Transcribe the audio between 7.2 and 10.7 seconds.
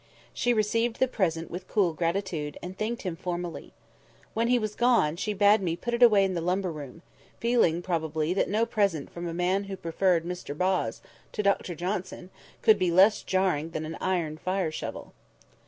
feeling, probably, that no present from a man who preferred Mr